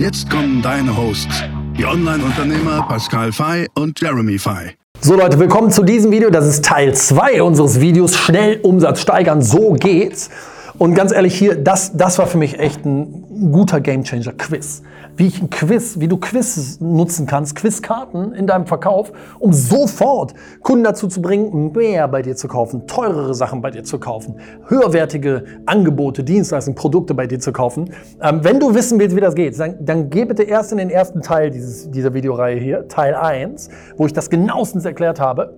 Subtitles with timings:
[0.00, 1.44] Jetzt kommen deine Hosts,
[1.76, 4.70] die Online-Unternehmer Pascal Fay und Jeremy Fay.
[5.02, 6.30] So Leute, willkommen zu diesem Video.
[6.30, 9.42] Das ist Teil 2 unseres Videos Schnell Umsatz steigern.
[9.42, 10.30] So geht's.
[10.78, 14.80] Und ganz ehrlich hier, das, das war für mich echt ein guter Gamechanger Quiz.
[15.20, 20.32] Wie ich ein Quiz, wie du Quiz nutzen kannst, Quizkarten in deinem Verkauf, um sofort
[20.62, 24.36] Kunden dazu zu bringen, mehr bei dir zu kaufen, teurere Sachen bei dir zu kaufen,
[24.66, 27.90] höherwertige Angebote, Dienstleistungen, Produkte bei dir zu kaufen.
[28.22, 30.88] Ähm, wenn du wissen willst, wie das geht, dann, dann geh bitte erst in den
[30.88, 33.68] ersten Teil dieses, dieser Videoreihe hier, Teil 1,
[33.98, 35.54] wo ich das genauestens erklärt habe.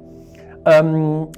[0.64, 1.28] Ähm,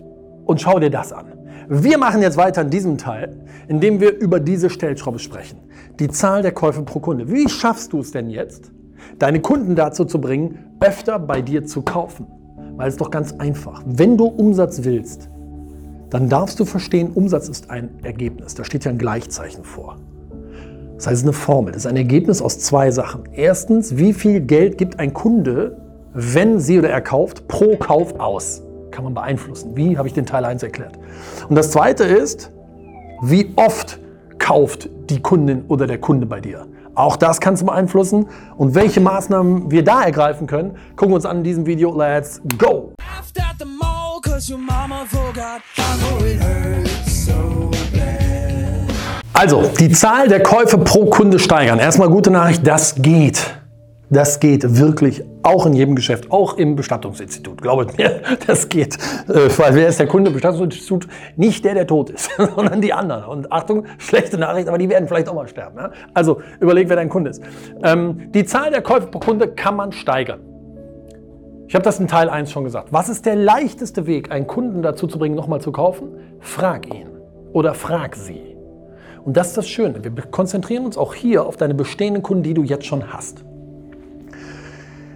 [0.47, 1.34] und schau dir das an.
[1.69, 3.37] Wir machen jetzt weiter in diesem Teil,
[3.69, 5.59] indem wir über diese Stellschraube sprechen.
[5.99, 7.31] Die Zahl der Käufe pro Kunde.
[7.31, 8.71] Wie schaffst du es denn jetzt,
[9.19, 12.27] deine Kunden dazu zu bringen, öfter bei dir zu kaufen?
[12.77, 13.83] Weil es doch ganz einfach.
[13.87, 15.31] Wenn du Umsatz willst,
[16.11, 18.55] dann darfst du verstehen, Umsatz ist ein Ergebnis.
[18.55, 19.97] Da steht ja ein Gleichzeichen vor.
[20.97, 21.73] Das heißt, es ist eine Formel.
[21.73, 23.29] Das ist ein Ergebnis aus zwei Sachen.
[23.33, 25.77] Erstens, wie viel Geld gibt ein Kunde,
[26.13, 28.64] wenn sie oder er kauft, pro Kauf aus?
[28.95, 29.77] Kann man beeinflussen.
[29.77, 30.99] Wie habe ich den Teil 1 erklärt.
[31.49, 32.51] Und das zweite ist,
[33.23, 33.99] wie oft
[34.39, 36.67] kauft die Kundin oder der Kunde bei dir.
[36.95, 38.29] Auch das kannst du beeinflussen.
[38.57, 41.97] Und welche Maßnahmen wir da ergreifen können, gucken wir uns an in diesem Video.
[41.97, 42.93] Let's go!
[49.33, 51.81] Also, die Zahl der Käufe pro Kunde steigern.
[51.81, 53.59] Erstmal gute Nachricht, das geht.
[54.09, 57.61] Das geht wirklich auch in jedem Geschäft, auch im Bestattungsinstitut.
[57.61, 58.97] Glaubt mir, das geht.
[59.29, 61.07] Äh, weil wer ist der Kunde Bestattungsinstitut?
[61.37, 63.25] Nicht der, der tot ist, sondern die anderen.
[63.25, 65.79] Und Achtung, schlechte Nachricht, aber die werden vielleicht auch mal sterben.
[66.15, 67.43] Also überleg, wer dein Kunde ist.
[67.83, 70.41] Ähm, die Zahl der Käufe pro Kunde kann man steigern.
[71.67, 72.93] Ich habe das in Teil 1 schon gesagt.
[72.93, 76.09] Was ist der leichteste Weg, einen Kunden dazu zu bringen, nochmal zu kaufen?
[76.41, 77.09] Frag ihn
[77.53, 78.57] oder frag sie.
[79.25, 80.05] Und das ist das Schöne.
[80.05, 83.45] Wir konzentrieren uns auch hier auf deine bestehenden Kunden, die du jetzt schon hast.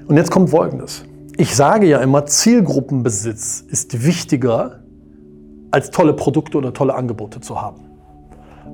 [0.09, 1.05] Und jetzt kommt Folgendes.
[1.37, 4.81] Ich sage ja immer, Zielgruppenbesitz ist wichtiger,
[5.71, 7.83] als tolle Produkte oder tolle Angebote zu haben.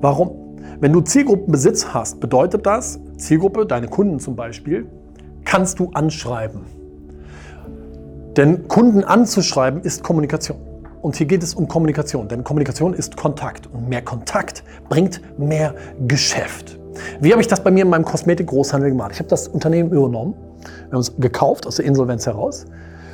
[0.00, 0.30] Warum?
[0.78, 4.86] Wenn du Zielgruppenbesitz hast, bedeutet das, Zielgruppe, deine Kunden zum Beispiel,
[5.44, 6.60] kannst du anschreiben.
[8.36, 10.58] Denn Kunden anzuschreiben ist Kommunikation.
[11.02, 13.66] Und hier geht es um Kommunikation, denn Kommunikation ist Kontakt.
[13.66, 15.74] Und mehr Kontakt bringt mehr
[16.06, 16.78] Geschäft.
[17.20, 19.12] Wie habe ich das bei mir in meinem Kosmetik-Großhandel gemacht?
[19.12, 20.34] Ich habe das Unternehmen übernommen
[20.64, 22.66] wir haben uns gekauft aus der Insolvenz heraus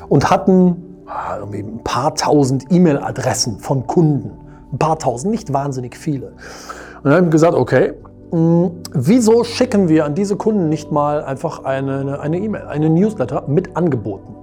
[0.08, 4.32] und hatten ah, irgendwie ein paar tausend E-Mail-Adressen von Kunden.
[4.72, 6.28] Ein paar tausend, nicht wahnsinnig viele.
[6.28, 7.94] Und dann haben wir gesagt, okay,
[8.30, 12.90] mh, hm, wieso schicken wir an diese Kunden nicht mal einfach eine E-Mail, eine, eine
[12.90, 14.34] Newsletter mit Angeboten?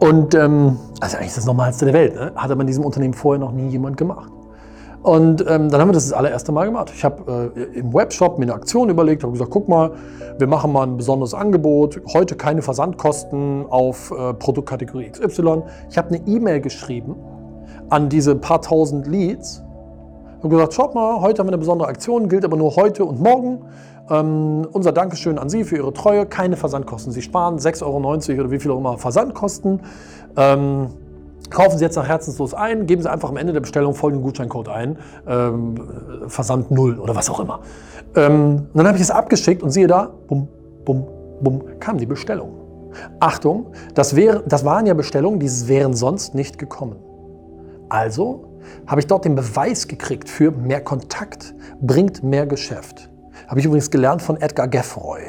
[0.00, 2.14] Und ähm, also eigentlich das Normalste der Welt.
[2.14, 2.32] Ne?
[2.34, 4.30] Hat aber in diesem Unternehmen vorher noch nie jemand gemacht.
[5.04, 6.90] Und ähm, dann haben wir das das allererste Mal gemacht.
[6.94, 9.90] Ich habe äh, im Webshop mir eine Aktion überlegt, habe gesagt, guck mal,
[10.38, 12.00] wir machen mal ein besonderes Angebot.
[12.14, 15.64] Heute keine Versandkosten auf äh, Produktkategorie XY.
[15.90, 17.16] Ich habe eine E-Mail geschrieben
[17.90, 19.62] an diese paar tausend Leads
[20.40, 23.20] und gesagt, schaut mal, heute haben wir eine besondere Aktion, gilt aber nur heute und
[23.20, 23.60] morgen.
[24.08, 27.12] Ähm, unser Dankeschön an Sie für Ihre Treue, keine Versandkosten.
[27.12, 29.82] Sie sparen 6,90 Euro oder wie viel auch immer Versandkosten.
[30.38, 30.88] Ähm,
[31.50, 34.68] Kaufen Sie jetzt nach Herzenslos ein, geben Sie einfach am Ende der Bestellung folgenden Gutscheincode
[34.68, 35.74] ein, ähm,
[36.26, 37.60] Versand 0 oder was auch immer.
[38.16, 40.48] Ähm, dann habe ich es abgeschickt und siehe da, bum,
[40.84, 41.06] bum,
[41.40, 42.64] bum, kam die Bestellung.
[43.20, 46.96] Achtung, das, wär, das waren ja Bestellungen, die wären sonst nicht gekommen.
[47.88, 48.54] Also
[48.86, 53.10] habe ich dort den Beweis gekriegt für mehr Kontakt bringt mehr Geschäft.
[53.48, 55.20] Habe ich übrigens gelernt von Edgar Geffroy.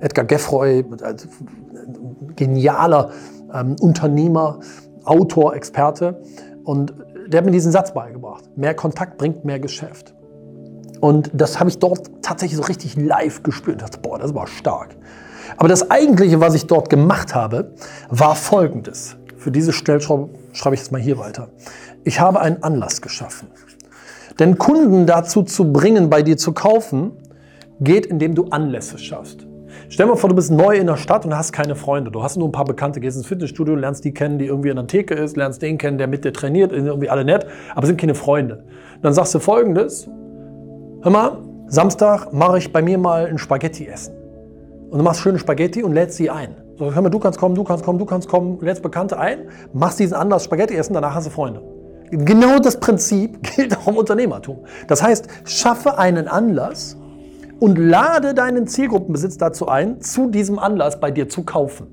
[0.00, 0.84] Edgar Geffroy,
[2.36, 3.10] genialer
[3.52, 4.60] ähm, Unternehmer,
[5.04, 6.22] Autor, Experte.
[6.64, 6.94] Und
[7.28, 8.44] der hat mir diesen Satz beigebracht.
[8.56, 10.14] Mehr Kontakt bringt mehr Geschäft.
[11.00, 13.76] Und das habe ich dort tatsächlich so richtig live gespürt.
[13.76, 14.96] Ich dachte, boah, das war stark.
[15.56, 17.72] Aber das Eigentliche, was ich dort gemacht habe,
[18.08, 19.16] war Folgendes.
[19.36, 21.48] Für diese Stellschraube schreibe ich jetzt mal hier weiter.
[22.04, 23.48] Ich habe einen Anlass geschaffen.
[24.38, 27.12] Denn Kunden dazu zu bringen, bei dir zu kaufen,
[27.80, 29.46] geht, indem du Anlässe schaffst.
[29.92, 32.12] Stell dir mal vor, du bist neu in der Stadt und hast keine Freunde.
[32.12, 34.76] Du hast nur ein paar Bekannte, gehst ins Fitnessstudio, lernst die kennen, die irgendwie in
[34.76, 37.44] der Theke ist, lernst den kennen, der mit dir trainiert, irgendwie alle nett,
[37.74, 38.62] aber sind keine Freunde.
[39.02, 40.08] dann sagst du folgendes:
[41.02, 44.14] Hör mal, Samstag mache ich bei mir mal ein Spaghetti essen.
[44.90, 46.54] Und du machst schöne Spaghetti und lädst sie ein.
[46.78, 49.48] So, hör mal, du kannst kommen, du kannst kommen, du kannst kommen, lädst Bekannte ein,
[49.72, 51.62] machst diesen Anlass Spaghetti essen, danach hast du Freunde.
[52.12, 54.58] Genau das Prinzip gilt auch im Unternehmertum.
[54.86, 56.96] Das heißt, schaffe einen Anlass
[57.60, 61.86] und lade deinen Zielgruppenbesitz dazu ein, zu diesem Anlass bei dir zu kaufen.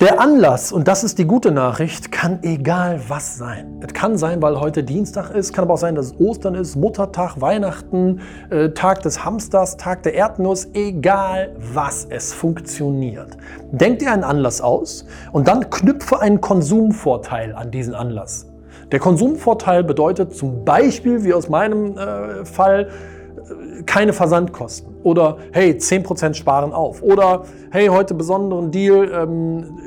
[0.00, 3.80] Der Anlass, und das ist die gute Nachricht, kann egal was sein.
[3.80, 6.76] Es kann sein, weil heute Dienstag ist, kann aber auch sein, dass es Ostern ist,
[6.76, 8.20] Muttertag, Weihnachten,
[8.50, 13.38] äh, Tag des Hamsters, Tag der Erdnuss, egal was, es funktioniert.
[13.72, 18.46] Denk dir einen Anlass aus und dann knüpfe einen Konsumvorteil an diesen Anlass.
[18.92, 22.90] Der Konsumvorteil bedeutet zum Beispiel, wie aus meinem äh, Fall,
[23.86, 24.94] keine Versandkosten.
[25.02, 27.02] Oder hey, 10% sparen auf.
[27.02, 29.78] Oder hey, heute besonderen Deal, ähm,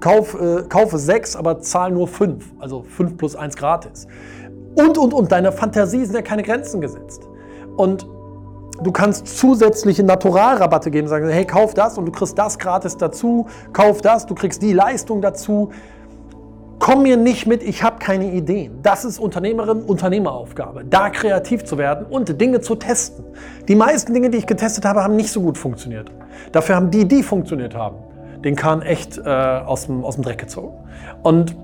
[0.00, 2.52] kauf, äh, kaufe 6, aber zahl nur 5.
[2.58, 4.06] Also 5 plus 1 gratis.
[4.74, 5.30] Und, und, und.
[5.30, 7.28] Deine Fantasie sind ja keine Grenzen gesetzt.
[7.76, 8.06] Und
[8.82, 13.46] du kannst zusätzliche Naturalrabatte geben, sagen, hey, kauf das und du kriegst das gratis dazu,
[13.72, 15.70] kauf das, du kriegst die Leistung dazu.
[16.78, 18.80] Komm mir nicht mit, ich habe keine Ideen.
[18.82, 23.24] Das ist Unternehmerin, Unternehmeraufgabe, da kreativ zu werden und Dinge zu testen.
[23.68, 26.10] Die meisten Dinge, die ich getestet habe, haben nicht so gut funktioniert.
[26.52, 27.96] Dafür haben die, die funktioniert haben,
[28.44, 30.76] den Kahn echt äh, aus, dem, aus dem Dreck gezogen.
[31.22, 31.56] Und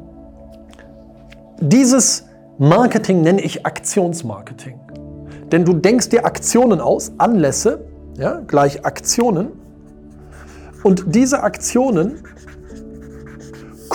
[1.61, 2.27] dieses
[2.59, 4.79] Marketing nenne ich Aktionsmarketing.
[5.53, 7.85] Denn du denkst dir Aktionen aus, Anlässe,
[8.17, 9.49] ja, gleich Aktionen.
[10.83, 12.23] Und diese Aktionen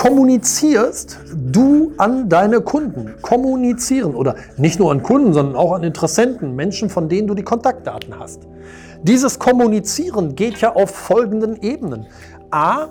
[0.06, 3.14] kommunizierst du an deine Kunden.
[3.22, 7.42] Kommunizieren oder nicht nur an Kunden, sondern auch an Interessenten, Menschen, von denen du die
[7.42, 8.46] Kontaktdaten hast.
[9.02, 12.06] Dieses Kommunizieren geht ja auf folgenden Ebenen.
[12.52, 12.86] A,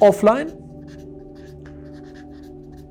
[0.00, 0.52] offline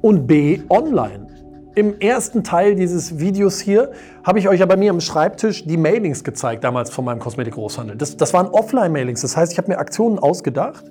[0.02, 1.26] und B, online.
[1.74, 3.94] Im ersten Teil dieses Videos hier
[4.24, 7.98] habe ich euch ja bei mir am Schreibtisch die Mailings gezeigt, damals von meinem Kosmetikgroßhandel.
[7.98, 9.22] Das, das waren Offline-Mailings.
[9.22, 10.86] Das heißt, ich habe mir Aktionen ausgedacht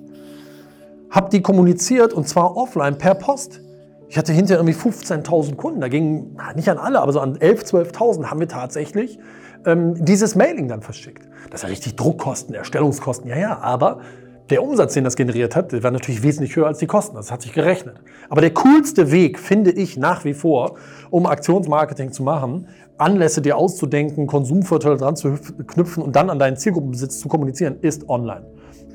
[1.09, 3.61] habe die kommuniziert und zwar offline per Post.
[4.09, 5.81] Ich hatte hinterher irgendwie 15.000 Kunden.
[5.81, 9.19] Da ging nicht an alle, aber so an 11.000, 12.000 haben wir tatsächlich
[9.65, 11.27] ähm, dieses Mailing dann verschickt.
[11.49, 14.01] Das ja richtig Druckkosten, Erstellungskosten, ja, ja, aber
[14.49, 17.15] der Umsatz, den das generiert hat, der war natürlich wesentlich höher als die Kosten.
[17.17, 17.97] Das hat sich gerechnet.
[18.29, 20.75] Aber der coolste Weg, finde ich nach wie vor,
[21.09, 22.67] um Aktionsmarketing zu machen,
[22.97, 25.37] Anlässe dir auszudenken, Konsumvorteile dran zu
[25.67, 28.45] knüpfen und dann an deinen Zielgruppenbesitz zu kommunizieren, ist online.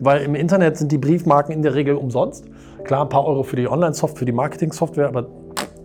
[0.04, 2.44] Weil im Internet sind die Briefmarken in der Regel umsonst.
[2.82, 5.28] Klar, ein paar Euro für die Online-Software, für die Marketing-Software, aber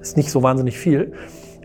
[0.02, 1.14] ist nicht so wahnsinnig viel.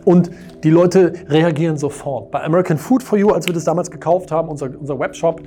[0.05, 0.31] Und
[0.63, 2.31] die Leute reagieren sofort.
[2.31, 5.41] Bei American Food for You, als wir das damals gekauft haben, unser, unser Webshop,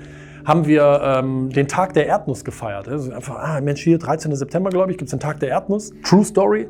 [0.46, 2.88] haben wir ähm, den Tag der Erdnuss gefeiert.
[2.88, 4.36] Also einfach, ah Mensch, hier 13.
[4.36, 5.92] September, glaube ich, gibt es den Tag der Erdnuss.
[6.04, 6.68] True Story.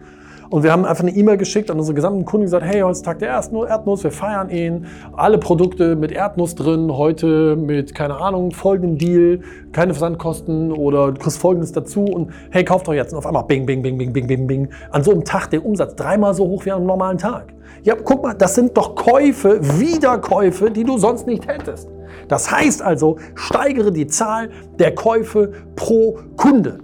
[0.50, 3.06] Und wir haben einfach eine E-Mail geschickt an unsere gesamten Kunden gesagt, hey, heute ist
[3.06, 4.86] Tag der Erdnuss, wir feiern ihn.
[5.16, 9.40] Alle Produkte mit Erdnuss drin, heute mit, keine Ahnung, folgendem Deal,
[9.72, 13.12] keine Versandkosten oder du kriegst folgendes dazu und hey, kauft doch jetzt.
[13.12, 14.70] Und auf einmal bing, bing, bing, bing, bing, bing, bing.
[14.92, 17.54] An so einem Tag der Umsatz dreimal so hoch wie an einem normalen Tag.
[17.84, 21.90] Ja, guck mal, das sind doch Käufe, Wiederkäufe, die du sonst nicht hättest.
[22.28, 24.50] Das heißt also, steigere die Zahl
[24.80, 26.80] der Käufe pro Kunde.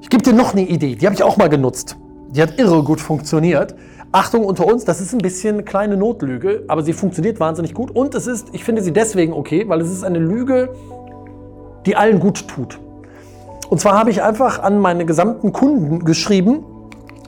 [0.00, 1.96] Ich gebe dir noch eine Idee, die habe ich auch mal genutzt.
[2.36, 3.74] Die hat irre gut funktioniert.
[4.12, 7.90] Achtung unter uns, das ist ein bisschen eine kleine Notlüge, aber sie funktioniert wahnsinnig gut.
[7.90, 10.68] Und es ist, ich finde sie deswegen okay, weil es ist eine Lüge,
[11.86, 12.78] die allen gut tut.
[13.70, 16.62] Und zwar habe ich einfach an meine gesamten Kunden geschrieben,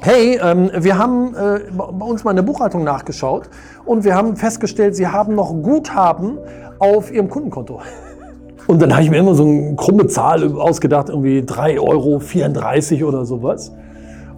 [0.03, 3.49] hey, ähm, wir haben äh, bei uns mal eine Buchhaltung nachgeschaut
[3.87, 6.37] und wir haben festgestellt, Sie haben noch Guthaben
[6.81, 7.81] auf Ihrem Kundenkonto.
[8.67, 13.25] Und dann habe ich mir immer so eine krumme Zahl ausgedacht, irgendwie 3,34 Euro oder
[13.25, 13.73] sowas.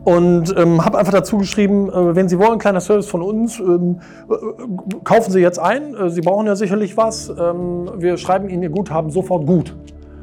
[0.05, 4.01] Und ähm, habe einfach dazu geschrieben, äh, wenn Sie wollen, kleiner Service von uns, ähm,
[4.31, 4.35] äh,
[5.05, 5.95] kaufen Sie jetzt ein.
[5.95, 7.29] Äh, Sie brauchen ja sicherlich was.
[7.29, 9.77] Ähm, wir schreiben Ihnen Ihr Guthaben sofort gut.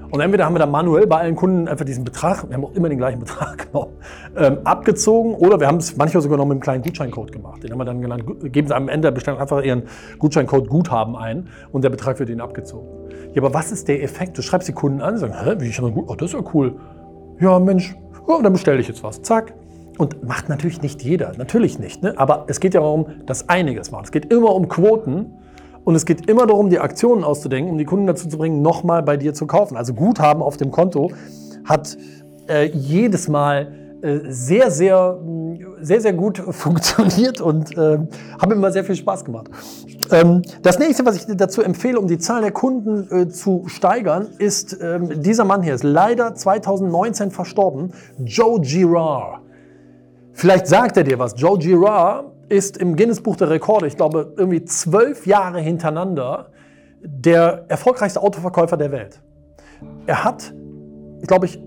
[0.10, 2.74] Und entweder haben wir dann manuell bei allen Kunden einfach diesen Betrag, wir haben auch
[2.74, 3.92] immer den gleichen Betrag genommen,
[4.38, 7.64] ähm, abgezogen oder wir haben es manchmal sogar noch mit einem kleinen Gutscheincode gemacht.
[7.64, 9.84] Den haben wir dann genannt, geben Sie am Ende Bestellung einfach Ihren
[10.18, 12.88] Gutscheincode Guthaben ein und der Betrag wird Ihnen abgezogen.
[13.34, 14.38] Ja, aber was ist der Effekt?
[14.38, 16.76] Du schreibst die Kunden an, sagen, hä, wie ich habe oh, das ist ja cool.
[17.40, 17.96] Ja, Mensch,
[18.28, 19.22] oh, dann bestelle ich jetzt was.
[19.22, 19.54] Zack,
[19.98, 22.04] und macht natürlich nicht jeder, natürlich nicht.
[22.04, 22.14] Ne?
[22.18, 24.06] Aber es geht ja darum, dass einiges macht.
[24.06, 25.34] Es geht immer um Quoten
[25.84, 29.04] und es geht immer darum, die Aktionen auszudenken, um die Kunden dazu zu bringen, nochmal
[29.04, 29.78] bei dir zu kaufen.
[29.78, 31.12] Also Guthaben auf dem Konto
[31.66, 31.98] hat
[32.48, 35.18] äh, jedes Mal äh, sehr, sehr,
[35.82, 38.00] sehr, sehr gut funktioniert und äh,
[38.40, 39.50] haben immer sehr viel Spaß gemacht.
[40.12, 44.28] Ähm, das nächste, was ich dazu empfehle, um die Zahl der Kunden äh, zu steigern,
[44.38, 47.92] ist ähm, dieser Mann hier, ist leider 2019 verstorben,
[48.24, 49.47] Joe Girard.
[50.38, 51.34] Vielleicht sagt er dir was.
[51.36, 56.52] Joe Girard ist im Guinness Buch der Rekorde, ich glaube, irgendwie zwölf Jahre hintereinander
[57.02, 59.20] der erfolgreichste Autoverkäufer der Welt.
[60.06, 60.54] Er hat,
[61.26, 61.60] glaube ich,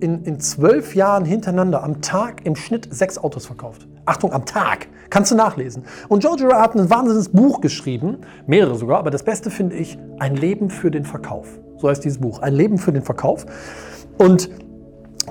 [0.00, 3.88] in, in zwölf Jahren hintereinander am Tag im Schnitt sechs Autos verkauft.
[4.04, 4.88] Achtung, am Tag.
[5.08, 5.84] Kannst du nachlesen.
[6.08, 9.98] Und George Girard hat ein wahnsinniges Buch geschrieben, mehrere sogar, aber das Beste finde ich,
[10.18, 11.58] Ein Leben für den Verkauf.
[11.78, 13.46] So heißt dieses Buch, Ein Leben für den Verkauf.
[14.18, 14.50] Und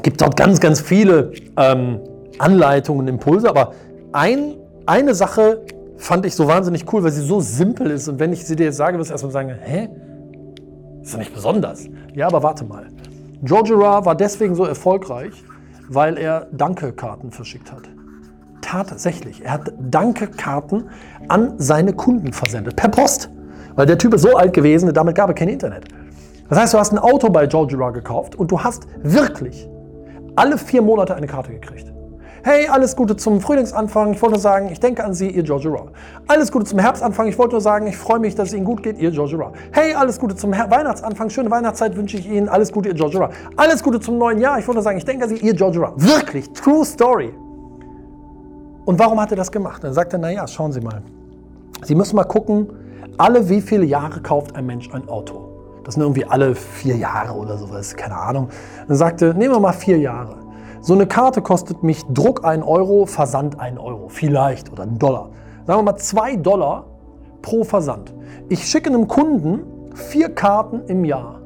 [0.01, 1.99] gibt dort ganz, ganz viele ähm,
[2.39, 3.73] Anleitungen, Impulse, aber
[4.13, 5.61] ein, eine Sache
[5.97, 8.07] fand ich so wahnsinnig cool, weil sie so simpel ist.
[8.07, 9.89] Und wenn ich sie dir jetzt sage, wirst du erstmal sagen, hä?
[11.01, 11.87] Ist doch nicht besonders.
[12.13, 12.87] Ja, aber warte mal.
[13.43, 15.43] George Ra war deswegen so erfolgreich,
[15.89, 17.83] weil er Danke-Karten verschickt hat.
[18.61, 19.43] Tatsächlich.
[19.45, 20.85] Er hat Danke-Karten
[21.27, 22.75] an seine Kunden versendet.
[22.75, 23.29] Per Post.
[23.75, 25.85] Weil der Typ ist so alt gewesen, damit gab es kein Internet.
[26.49, 29.69] Das heißt, du hast ein Auto bei George Ra gekauft und du hast wirklich
[30.35, 31.93] alle vier Monate eine Karte gekriegt.
[32.43, 34.13] Hey, alles Gute zum Frühlingsanfang.
[34.13, 35.89] Ich wollte nur sagen, ich denke an Sie, Ihr George Raw.
[36.27, 37.27] Alles Gute zum Herbstanfang.
[37.27, 39.51] Ich wollte nur sagen, ich freue mich, dass es Ihnen gut geht, Ihr George Raw.
[39.71, 41.29] Hey, alles Gute zum Her Weihnachtsanfang.
[41.29, 42.47] Schöne Weihnachtszeit wünsche ich Ihnen.
[42.47, 43.33] Alles Gute, Ihr George Raw.
[43.55, 44.59] Alles Gute zum neuen Jahr.
[44.59, 45.93] Ich wollte nur sagen, ich denke an Sie, Ihr George Raw.
[45.95, 47.33] Wirklich, true story.
[48.85, 49.83] Und warum hat er das gemacht?
[49.83, 51.01] Dann sagt er, naja, schauen Sie mal.
[51.83, 52.69] Sie müssen mal gucken,
[53.17, 55.49] alle wie viele Jahre kauft ein Mensch ein Auto?
[55.83, 58.49] Das sind irgendwie alle vier Jahre oder sowas, keine Ahnung.
[58.87, 60.46] Dann sagte, nehmen wir mal vier Jahre.
[60.87, 65.31] So eine Karte kostet mich Druck 1 Euro, Versand 1 Euro, vielleicht oder ein Dollar.
[65.65, 66.85] Sagen wir mal 2 Dollar
[67.41, 68.13] pro Versand.
[68.47, 69.63] Ich schicke einem Kunden
[69.93, 71.41] vier Karten im Jahr.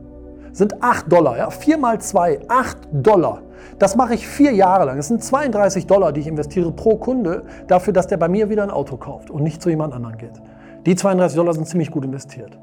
[0.51, 1.49] Sind 8 Dollar, ja?
[1.49, 3.41] 4 mal 2, 8 Dollar.
[3.79, 4.97] Das mache ich vier Jahre lang.
[4.97, 8.61] Das sind 32 Dollar, die ich investiere pro Kunde, dafür, dass der bei mir wieder
[8.61, 10.39] ein Auto kauft und nicht zu jemand anderem geht.
[10.85, 12.59] Die 32 Dollar sind ziemlich gut investiert.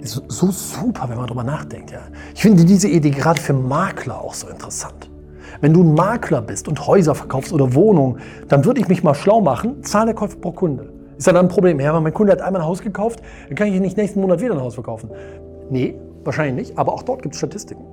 [0.00, 1.92] Ist so super, wenn man darüber nachdenkt.
[1.92, 2.00] Ja.
[2.34, 5.09] Ich finde diese Idee gerade für Makler auch so interessant.
[5.60, 9.14] Wenn du ein Makler bist und Häuser verkaufst oder Wohnungen, dann würde ich mich mal
[9.14, 10.92] schlau machen, Zahl der Käufe pro Kunde.
[11.16, 11.78] Ist ja dann ein Problem.
[11.80, 14.54] Ja, mein Kunde hat einmal ein Haus gekauft, dann kann ich nicht nächsten Monat wieder
[14.54, 15.10] ein Haus verkaufen.
[15.68, 17.84] Nee, wahrscheinlich nicht, aber auch dort gibt es Statistiken.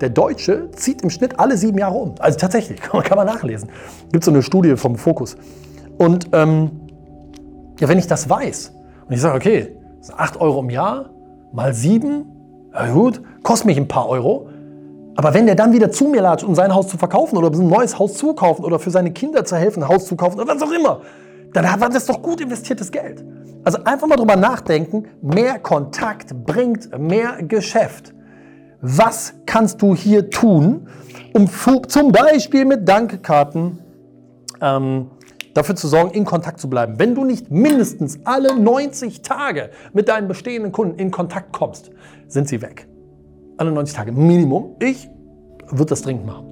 [0.00, 2.14] Der Deutsche zieht im Schnitt alle sieben Jahre um.
[2.18, 3.68] Also tatsächlich, kann man nachlesen.
[4.10, 5.36] Gibt so eine Studie vom Fokus.
[5.96, 6.72] Und ähm,
[7.78, 8.72] ja, wenn ich das weiß
[9.06, 11.10] und ich sage, okay, das sind 8 Euro im Jahr
[11.52, 12.24] mal sieben,
[12.74, 14.48] ja gut, kostet mich ein paar Euro,
[15.14, 17.68] aber wenn der dann wieder zu mir latscht, um sein Haus zu verkaufen oder ein
[17.68, 20.54] neues Haus zu kaufen oder für seine Kinder zu helfen, ein Haus zu kaufen oder
[20.54, 21.02] was auch immer,
[21.52, 23.22] dann war das doch gut investiertes Geld.
[23.64, 28.14] Also einfach mal drüber nachdenken, mehr Kontakt bringt mehr Geschäft.
[28.80, 30.88] Was kannst du hier tun,
[31.34, 31.48] um
[31.88, 33.78] zum Beispiel mit Dankekarten
[34.60, 35.10] ähm,
[35.54, 36.94] dafür zu sorgen, in Kontakt zu bleiben?
[36.98, 41.90] Wenn du nicht mindestens alle 90 Tage mit deinen bestehenden Kunden in Kontakt kommst,
[42.26, 42.88] sind sie weg
[43.56, 44.12] alle 90 Tage.
[44.12, 44.76] Minimum.
[44.80, 45.08] Ich
[45.68, 46.48] würde das dringend machen.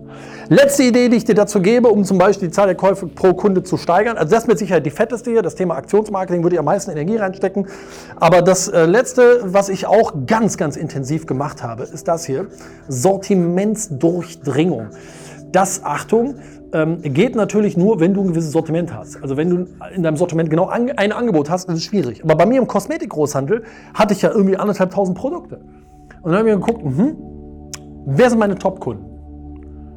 [0.49, 3.35] Letzte Idee, die ich dir dazu gebe, um zum Beispiel die Zahl der Käufe pro
[3.35, 4.17] Kunde zu steigern.
[4.17, 5.43] Also das ist mit Sicherheit die fetteste hier.
[5.43, 7.69] Das Thema Aktionsmarketing würde ich am meisten Energie reinstecken.
[8.17, 12.49] Aber das äh, letzte, was ich auch ganz, ganz intensiv gemacht habe, ist das hier.
[12.89, 14.89] Sortimentsdurchdringung.
[15.53, 16.35] Das, Achtung,
[16.73, 19.23] ähm, geht natürlich nur, wenn du ein gewisses Sortiment hast.
[19.23, 22.25] Also wenn du in deinem Sortiment genau ein Angebot hast, ist es schwierig.
[22.25, 23.63] Aber bei mir im Kosmetikgroßhandel
[23.95, 25.61] hatte ich ja irgendwie anderthalbtausend Produkte.
[26.23, 27.15] Und dann habe ich mir geguckt, mh,
[28.07, 29.05] wer sind meine Top-Kunden?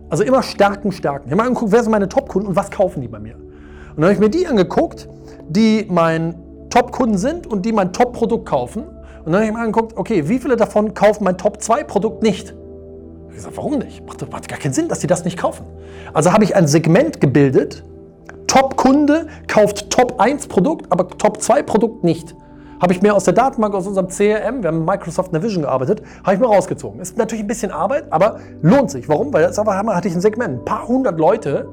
[0.09, 1.25] Also immer stärken, stärken.
[1.25, 3.35] Ich habe mir angeguckt, wer sind meine Top-Kunden und was kaufen die bei mir?
[3.35, 5.09] Und dann habe ich mir die angeguckt,
[5.49, 6.35] die mein
[6.69, 8.83] Top-Kunden sind und die mein Top-Produkt kaufen.
[8.83, 12.53] Und dann habe ich mir angeguckt, okay, wie viele davon kaufen mein Top-2-Produkt nicht?
[13.29, 14.05] Ich gesagt, warum nicht?
[14.05, 15.65] Macht, macht gar keinen Sinn, dass die das nicht kaufen.
[16.13, 17.83] Also habe ich ein Segment gebildet,
[18.47, 22.35] Top-Kunde kauft Top-1-Produkt, aber Top-2-Produkt nicht
[22.83, 26.01] habe ich mir aus der Datenbank, aus unserem CRM, wir haben mit Microsoft Navision gearbeitet,
[26.21, 26.99] habe ich mir rausgezogen.
[26.99, 29.07] Ist natürlich ein bisschen Arbeit, aber lohnt sich.
[29.07, 29.31] Warum?
[29.31, 31.69] Weil jetzt aber hatte ich ein Segment, ein paar hundert Leute,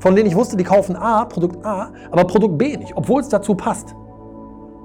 [0.00, 3.30] von denen ich wusste, die kaufen A, Produkt A, aber Produkt B nicht, obwohl es
[3.30, 3.94] dazu passt.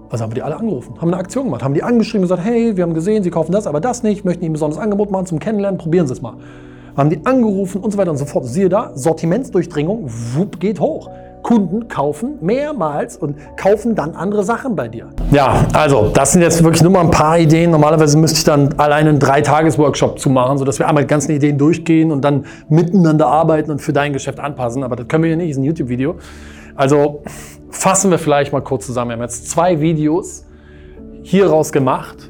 [0.09, 2.47] Also haben wir die alle angerufen, haben eine Aktion gemacht, haben die angeschrieben und gesagt,
[2.47, 5.11] hey, wir haben gesehen, Sie kaufen das, aber das nicht, möchten Ihnen ein besonderes Angebot
[5.11, 6.35] machen zum Kennenlernen, probieren Sie es mal.
[6.95, 8.45] Haben die angerufen und so weiter und so fort.
[8.45, 11.09] Siehe da, Sortimentsdurchdringung, wupp, geht hoch.
[11.47, 15.07] Kunden kaufen mehrmals und kaufen dann andere Sachen bei dir.
[15.31, 17.71] Ja, also das sind jetzt wirklich nur mal ein paar Ideen.
[17.71, 21.57] Normalerweise müsste ich dann alleine einen Drei-Tages-Workshop zu machen, sodass wir einmal die ganzen Ideen
[21.57, 24.83] durchgehen und dann miteinander arbeiten und für dein Geschäft anpassen.
[24.83, 26.15] Aber das können wir hier nicht, ist ein YouTube-Video.
[26.75, 27.23] Also
[27.69, 29.11] fassen wir vielleicht mal kurz zusammen.
[29.11, 30.45] Wir haben jetzt zwei Videos
[31.23, 32.29] hieraus gemacht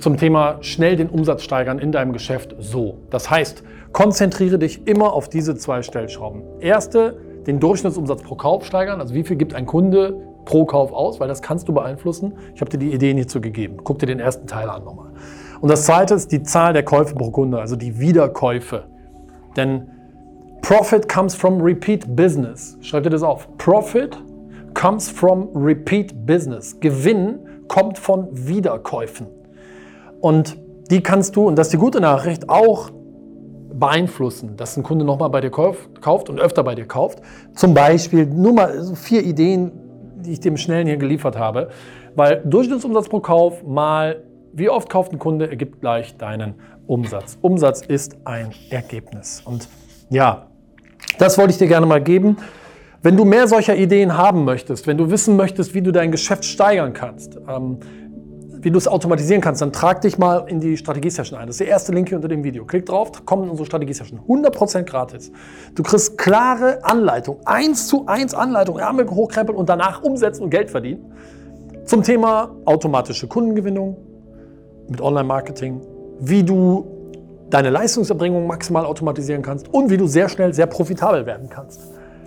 [0.00, 2.98] zum Thema schnell den Umsatz steigern in deinem Geschäft so.
[3.10, 6.42] Das heißt, konzentriere dich immer auf diese zwei Stellschrauben.
[6.60, 7.16] Erste,
[7.46, 9.00] den Durchschnittsumsatz pro Kauf steigern.
[9.00, 12.34] Also wie viel gibt ein Kunde pro Kauf aus, weil das kannst du beeinflussen.
[12.54, 13.78] Ich habe dir die Ideen hierzu gegeben.
[13.84, 15.10] Guck dir den ersten Teil an nochmal.
[15.60, 18.84] Und das zweite ist die Zahl der Käufe pro Kunde, also die Wiederkäufe.
[19.56, 19.88] Denn
[20.62, 22.76] Profit comes from repeat business.
[22.80, 23.48] Schreib dir das auf.
[23.56, 24.18] Profit
[24.74, 26.78] comes from repeat business.
[26.80, 27.38] Gewinn
[27.68, 29.28] kommt von Wiederkäufen.
[30.20, 30.58] Und
[30.90, 32.90] die kannst du, und das ist die gute Nachricht, auch
[33.78, 37.20] beeinflussen, dass ein Kunde nochmal bei dir kauft und öfter bei dir kauft.
[37.54, 39.72] Zum Beispiel nur mal so vier Ideen,
[40.16, 41.70] die ich dem Schnellen hier geliefert habe.
[42.14, 44.22] Weil Durchschnittsumsatz pro Kauf mal
[44.56, 46.54] wie oft kauft ein Kunde, ergibt gleich deinen
[46.86, 47.36] Umsatz.
[47.42, 49.42] Umsatz ist ein Ergebnis.
[49.44, 49.68] Und
[50.08, 50.46] ja,
[51.18, 52.38] das wollte ich dir gerne mal geben.
[53.02, 56.46] Wenn du mehr solcher Ideen haben möchtest, wenn du wissen möchtest, wie du dein Geschäft
[56.46, 57.78] steigern kannst, ähm,
[58.66, 61.46] wie du es automatisieren kannst, dann trag dich mal in die Strategie-Session ein.
[61.46, 62.64] Das ist der erste Link hier unter dem Video.
[62.64, 64.18] Klick drauf, komm in unsere Strategie-Session.
[64.26, 65.30] 100% gratis.
[65.76, 70.68] Du kriegst klare Anleitung, eins zu eins Anleitung, Ärmel hochkrempeln und danach umsetzen und Geld
[70.68, 71.12] verdienen.
[71.84, 73.98] Zum Thema automatische Kundengewinnung
[74.88, 75.80] mit Online-Marketing,
[76.18, 76.88] wie du
[77.48, 81.82] deine Leistungserbringung maximal automatisieren kannst und wie du sehr schnell sehr profitabel werden kannst.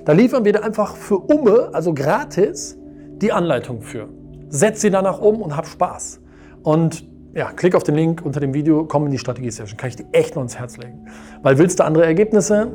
[0.06, 2.78] Da liefern wir dir einfach für Umme, also gratis,
[3.18, 4.08] die Anleitung für.
[4.48, 6.22] Setz sie danach um und hab Spaß.
[6.64, 9.78] Und ja, klick auf den Link unter dem Video, komm in die Strategie-Session.
[9.78, 11.06] Kann ich dir echt nur ins Herz legen.
[11.44, 12.72] Weil willst du andere Ergebnisse,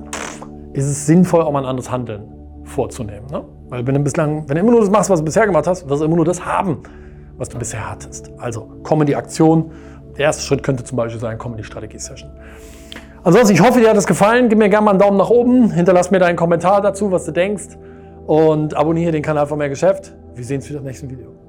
[0.72, 2.24] ist es sinnvoll, auch mal ein anderes Handeln
[2.64, 3.26] vorzunehmen.
[3.30, 3.44] Ne?
[3.68, 5.88] Weil wenn du bislang, wenn du immer nur das machst, was du bisher gemacht hast,
[5.88, 6.78] wirst du immer nur das haben,
[7.36, 8.30] was du bisher hattest.
[8.38, 9.72] Also komm in die Aktion.
[10.16, 12.30] Der erste Schritt könnte zum Beispiel sein, komm in die Strategie-Session.
[13.24, 14.48] Ansonsten, ich hoffe, dir hat es gefallen.
[14.48, 15.70] Gib mir gerne mal einen Daumen nach oben.
[15.70, 17.78] Hinterlass mir deinen Kommentar dazu, was du denkst.
[18.26, 20.14] Und abonniere den Kanal von Mehr Geschäft.
[20.34, 21.43] Wir sehen uns wieder im nächsten Video.